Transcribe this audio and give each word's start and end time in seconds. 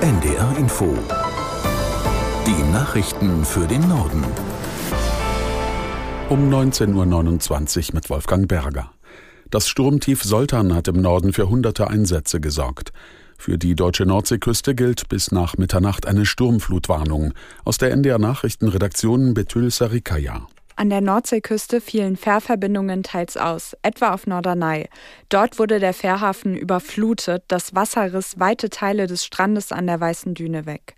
NDR 0.00 0.56
Info. 0.56 0.96
Die 2.46 2.72
Nachrichten 2.72 3.44
für 3.44 3.66
den 3.66 3.88
Norden. 3.88 4.22
Um 6.28 6.48
19.29 6.48 7.88
Uhr 7.88 7.94
mit 7.96 8.08
Wolfgang 8.08 8.46
Berger. 8.46 8.92
Das 9.50 9.66
Sturmtief 9.66 10.22
Soltan 10.22 10.72
hat 10.72 10.86
im 10.86 11.02
Norden 11.02 11.32
für 11.32 11.48
hunderte 11.48 11.88
Einsätze 11.88 12.40
gesorgt. 12.40 12.92
Für 13.36 13.58
die 13.58 13.74
deutsche 13.74 14.06
Nordseeküste 14.06 14.76
gilt 14.76 15.08
bis 15.08 15.32
nach 15.32 15.56
Mitternacht 15.56 16.06
eine 16.06 16.26
Sturmflutwarnung. 16.26 17.34
Aus 17.64 17.78
der 17.78 17.90
NDR 17.90 18.20
Nachrichtenredaktion 18.20 19.34
Betül 19.34 19.72
Sarikaya. 19.72 20.46
An 20.78 20.90
der 20.90 21.00
Nordseeküste 21.00 21.80
fielen 21.80 22.16
Fährverbindungen 22.16 23.02
teils 23.02 23.36
aus, 23.36 23.76
etwa 23.82 24.14
auf 24.14 24.28
Norderney. 24.28 24.88
Dort 25.28 25.58
wurde 25.58 25.80
der 25.80 25.92
Fährhafen 25.92 26.56
überflutet, 26.56 27.42
das 27.48 27.74
Wasser 27.74 28.12
riss 28.14 28.38
weite 28.38 28.70
Teile 28.70 29.08
des 29.08 29.24
Strandes 29.24 29.72
an 29.72 29.88
der 29.88 29.98
Weißen 29.98 30.34
Düne 30.34 30.66
weg. 30.66 30.94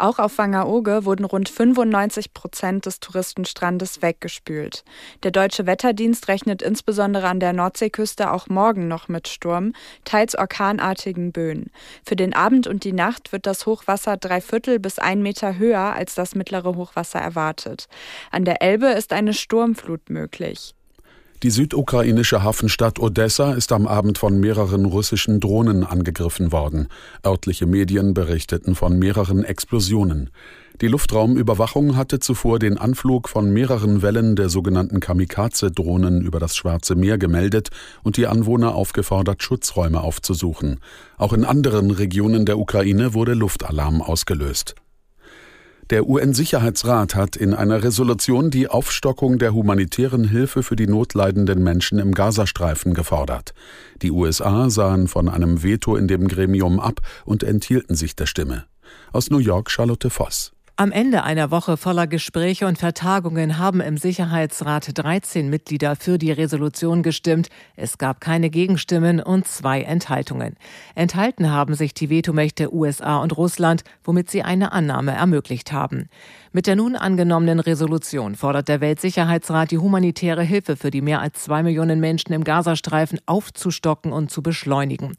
Auch 0.00 0.18
auf 0.18 0.38
Wangerooge 0.38 1.04
wurden 1.04 1.26
rund 1.26 1.50
95 1.50 2.32
Prozent 2.32 2.86
des 2.86 3.00
Touristenstrandes 3.00 4.00
weggespült. 4.00 4.82
Der 5.24 5.30
deutsche 5.30 5.66
Wetterdienst 5.66 6.26
rechnet 6.28 6.62
insbesondere 6.62 7.28
an 7.28 7.38
der 7.38 7.52
Nordseeküste 7.52 8.32
auch 8.32 8.48
morgen 8.48 8.88
noch 8.88 9.08
mit 9.08 9.28
Sturm, 9.28 9.74
teils 10.06 10.34
orkanartigen 10.34 11.32
Böen. 11.32 11.70
Für 12.02 12.16
den 12.16 12.34
Abend 12.34 12.66
und 12.66 12.84
die 12.84 12.94
Nacht 12.94 13.30
wird 13.30 13.44
das 13.44 13.66
Hochwasser 13.66 14.16
drei 14.16 14.40
Viertel 14.40 14.78
bis 14.78 14.98
ein 14.98 15.20
Meter 15.20 15.58
höher 15.58 15.92
als 15.92 16.14
das 16.14 16.34
mittlere 16.34 16.76
Hochwasser 16.76 17.18
erwartet. 17.18 17.86
An 18.30 18.46
der 18.46 18.62
Elbe 18.62 18.86
ist 18.86 19.12
eine 19.12 19.34
Sturmflut 19.34 20.08
möglich. 20.08 20.74
Die 21.42 21.48
südukrainische 21.48 22.42
Hafenstadt 22.42 22.98
Odessa 22.98 23.54
ist 23.54 23.72
am 23.72 23.86
Abend 23.86 24.18
von 24.18 24.38
mehreren 24.40 24.84
russischen 24.84 25.40
Drohnen 25.40 25.84
angegriffen 25.84 26.52
worden. 26.52 26.88
Örtliche 27.24 27.64
Medien 27.64 28.12
berichteten 28.12 28.74
von 28.74 28.98
mehreren 28.98 29.42
Explosionen. 29.42 30.28
Die 30.82 30.88
Luftraumüberwachung 30.88 31.96
hatte 31.96 32.18
zuvor 32.18 32.58
den 32.58 32.76
Anflug 32.76 33.30
von 33.30 33.50
mehreren 33.54 34.02
Wellen 34.02 34.36
der 34.36 34.50
sogenannten 34.50 35.00
Kamikaze-Drohnen 35.00 36.20
über 36.20 36.40
das 36.40 36.56
Schwarze 36.56 36.94
Meer 36.94 37.16
gemeldet 37.16 37.70
und 38.02 38.18
die 38.18 38.26
Anwohner 38.26 38.74
aufgefordert, 38.74 39.42
Schutzräume 39.42 40.02
aufzusuchen. 40.02 40.78
Auch 41.16 41.32
in 41.32 41.46
anderen 41.46 41.90
Regionen 41.90 42.44
der 42.44 42.58
Ukraine 42.58 43.14
wurde 43.14 43.32
Luftalarm 43.32 44.02
ausgelöst. 44.02 44.74
Der 45.90 46.08
UN-Sicherheitsrat 46.08 47.16
hat 47.16 47.34
in 47.34 47.52
einer 47.52 47.82
Resolution 47.82 48.52
die 48.52 48.68
Aufstockung 48.68 49.40
der 49.40 49.52
humanitären 49.52 50.22
Hilfe 50.22 50.62
für 50.62 50.76
die 50.76 50.86
notleidenden 50.86 51.64
Menschen 51.64 51.98
im 51.98 52.12
Gazastreifen 52.12 52.94
gefordert. 52.94 53.54
Die 54.00 54.12
USA 54.12 54.70
sahen 54.70 55.08
von 55.08 55.28
einem 55.28 55.64
Veto 55.64 55.96
in 55.96 56.06
dem 56.06 56.28
Gremium 56.28 56.78
ab 56.78 57.00
und 57.24 57.42
enthielten 57.42 57.96
sich 57.96 58.14
der 58.14 58.26
Stimme. 58.26 58.66
Aus 59.12 59.30
New 59.30 59.38
York 59.38 59.68
Charlotte 59.68 60.10
Voss. 60.10 60.52
Am 60.80 60.92
Ende 60.92 61.24
einer 61.24 61.50
Woche 61.50 61.76
voller 61.76 62.06
Gespräche 62.06 62.66
und 62.66 62.78
Vertagungen 62.78 63.58
haben 63.58 63.82
im 63.82 63.98
Sicherheitsrat 63.98 64.96
13 64.96 65.50
Mitglieder 65.50 65.94
für 65.94 66.16
die 66.16 66.32
Resolution 66.32 67.02
gestimmt. 67.02 67.50
Es 67.76 67.98
gab 67.98 68.22
keine 68.22 68.48
Gegenstimmen 68.48 69.20
und 69.20 69.46
zwei 69.46 69.82
Enthaltungen. 69.82 70.56
Enthalten 70.94 71.50
haben 71.50 71.74
sich 71.74 71.92
die 71.92 72.08
Vetomächte 72.08 72.74
USA 72.74 73.18
und 73.18 73.36
Russland, 73.36 73.84
womit 74.04 74.30
sie 74.30 74.42
eine 74.42 74.72
Annahme 74.72 75.12
ermöglicht 75.12 75.70
haben. 75.70 76.08
Mit 76.52 76.66
der 76.66 76.76
nun 76.76 76.96
angenommenen 76.96 77.60
Resolution 77.60 78.34
fordert 78.34 78.68
der 78.68 78.80
Weltsicherheitsrat 78.80 79.70
die 79.70 79.78
humanitäre 79.78 80.42
Hilfe 80.42 80.76
für 80.76 80.90
die 80.90 81.02
mehr 81.02 81.20
als 81.20 81.44
zwei 81.44 81.62
Millionen 81.62 82.00
Menschen 82.00 82.32
im 82.32 82.42
Gazastreifen 82.42 83.20
aufzustocken 83.26 84.12
und 84.12 84.30
zu 84.30 84.42
beschleunigen. 84.42 85.14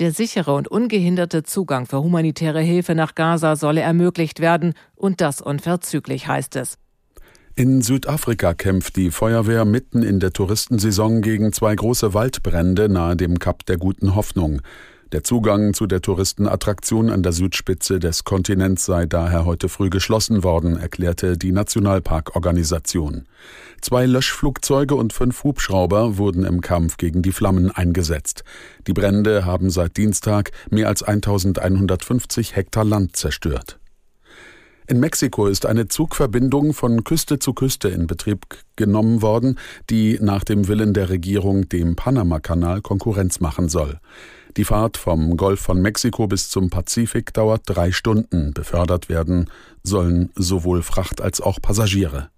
Der 0.00 0.10
sichere 0.10 0.54
und 0.54 0.66
ungehinderte 0.66 1.44
Zugang 1.44 1.86
für 1.86 2.02
humanitäre 2.02 2.60
Hilfe 2.60 2.96
nach 2.96 3.14
Gaza 3.14 3.54
solle 3.54 3.80
ermöglicht 3.80 4.40
werden 4.40 4.74
und 5.04 5.20
das 5.20 5.42
unverzüglich 5.42 6.26
heißt 6.26 6.56
es. 6.56 6.78
In 7.54 7.82
Südafrika 7.82 8.54
kämpft 8.54 8.96
die 8.96 9.10
Feuerwehr 9.10 9.64
mitten 9.64 10.02
in 10.02 10.18
der 10.18 10.32
Touristensaison 10.32 11.20
gegen 11.20 11.52
zwei 11.52 11.74
große 11.76 12.14
Waldbrände 12.14 12.88
nahe 12.88 13.14
dem 13.14 13.38
Kap 13.38 13.66
der 13.66 13.76
Guten 13.76 14.14
Hoffnung. 14.16 14.62
Der 15.12 15.22
Zugang 15.22 15.74
zu 15.74 15.86
der 15.86 16.00
Touristenattraktion 16.00 17.10
an 17.10 17.22
der 17.22 17.32
Südspitze 17.32 18.00
des 18.00 18.24
Kontinents 18.24 18.86
sei 18.86 19.04
daher 19.06 19.44
heute 19.44 19.68
früh 19.68 19.90
geschlossen 19.90 20.42
worden, 20.42 20.76
erklärte 20.78 21.36
die 21.36 21.52
Nationalparkorganisation. 21.52 23.26
Zwei 23.82 24.06
Löschflugzeuge 24.06 24.96
und 24.96 25.12
fünf 25.12 25.44
Hubschrauber 25.44 26.16
wurden 26.16 26.44
im 26.44 26.62
Kampf 26.62 26.96
gegen 26.96 27.20
die 27.22 27.32
Flammen 27.32 27.70
eingesetzt. 27.70 28.42
Die 28.86 28.94
Brände 28.94 29.44
haben 29.44 29.70
seit 29.70 29.98
Dienstag 29.98 30.50
mehr 30.70 30.88
als 30.88 31.02
1150 31.02 32.56
Hektar 32.56 32.84
Land 32.84 33.14
zerstört. 33.14 33.78
In 34.86 35.00
Mexiko 35.00 35.46
ist 35.46 35.64
eine 35.64 35.88
Zugverbindung 35.88 36.74
von 36.74 37.04
Küste 37.04 37.38
zu 37.38 37.54
Küste 37.54 37.88
in 37.88 38.06
Betrieb 38.06 38.44
genommen 38.76 39.22
worden, 39.22 39.58
die 39.88 40.18
nach 40.20 40.44
dem 40.44 40.68
Willen 40.68 40.92
der 40.92 41.08
Regierung 41.08 41.70
dem 41.70 41.96
Panamakanal 41.96 42.82
Konkurrenz 42.82 43.40
machen 43.40 43.70
soll. 43.70 43.98
Die 44.58 44.64
Fahrt 44.64 44.98
vom 44.98 45.38
Golf 45.38 45.60
von 45.60 45.80
Mexiko 45.80 46.26
bis 46.26 46.50
zum 46.50 46.68
Pazifik 46.68 47.32
dauert 47.32 47.62
drei 47.64 47.92
Stunden. 47.92 48.52
Befördert 48.52 49.08
werden 49.08 49.50
sollen 49.82 50.30
sowohl 50.34 50.82
Fracht 50.82 51.22
als 51.22 51.40
auch 51.40 51.62
Passagiere. 51.62 52.28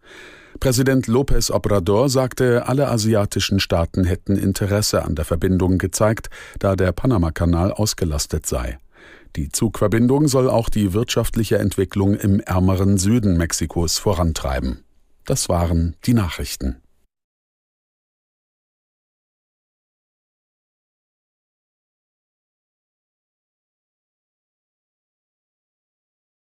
Präsident 0.60 1.06
López 1.06 1.50
Obrador 1.50 2.08
sagte, 2.08 2.68
alle 2.68 2.88
asiatischen 2.88 3.58
Staaten 3.58 4.04
hätten 4.04 4.36
Interesse 4.36 5.04
an 5.04 5.16
der 5.16 5.24
Verbindung 5.24 5.78
gezeigt, 5.78 6.30
da 6.60 6.76
der 6.76 6.92
Panamakanal 6.92 7.72
ausgelastet 7.72 8.46
sei. 8.46 8.78
Die 9.36 9.50
Zugverbindung 9.50 10.28
soll 10.28 10.48
auch 10.48 10.70
die 10.70 10.94
wirtschaftliche 10.94 11.58
Entwicklung 11.58 12.14
im 12.14 12.40
ärmeren 12.40 12.96
Süden 12.96 13.36
Mexikos 13.36 13.98
vorantreiben. 13.98 14.82
Das 15.26 15.50
waren 15.50 15.94
die 16.06 16.14
Nachrichten. 16.14 16.76